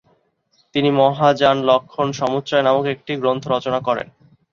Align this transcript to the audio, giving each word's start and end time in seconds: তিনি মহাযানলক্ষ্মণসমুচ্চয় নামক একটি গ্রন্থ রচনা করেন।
তিনি 0.75 0.89
মহাযানলক্ষ্মণসমুচ্চয় 0.99 2.63
নামক 2.63 2.85
একটি 2.95 3.11
গ্রন্থ 3.21 3.43
রচনা 3.47 3.79
করেন। 3.87 4.07